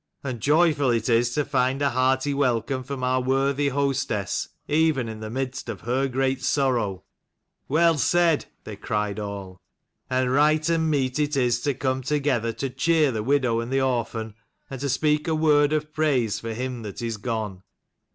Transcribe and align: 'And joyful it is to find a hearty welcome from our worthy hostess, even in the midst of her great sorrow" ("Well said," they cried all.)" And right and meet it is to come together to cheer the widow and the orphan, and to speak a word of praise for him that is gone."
'And 0.23 0.41
joyful 0.41 0.89
it 0.89 1.09
is 1.09 1.31
to 1.35 1.45
find 1.45 1.79
a 1.79 1.91
hearty 1.91 2.33
welcome 2.33 2.81
from 2.81 3.03
our 3.03 3.21
worthy 3.21 3.67
hostess, 3.69 4.49
even 4.67 5.07
in 5.07 5.19
the 5.19 5.29
midst 5.29 5.69
of 5.69 5.81
her 5.81 6.07
great 6.07 6.41
sorrow" 6.41 7.03
("Well 7.67 7.99
said," 7.99 8.47
they 8.63 8.75
cried 8.77 9.19
all.)" 9.19 9.61
And 10.09 10.31
right 10.31 10.67
and 10.69 10.89
meet 10.89 11.19
it 11.19 11.37
is 11.37 11.61
to 11.61 11.75
come 11.75 12.01
together 12.01 12.51
to 12.51 12.69
cheer 12.71 13.11
the 13.11 13.21
widow 13.21 13.59
and 13.59 13.71
the 13.71 13.81
orphan, 13.81 14.33
and 14.71 14.81
to 14.81 14.89
speak 14.89 15.27
a 15.27 15.35
word 15.35 15.71
of 15.71 15.93
praise 15.93 16.39
for 16.39 16.51
him 16.55 16.81
that 16.81 17.03
is 17.03 17.17
gone." 17.17 17.61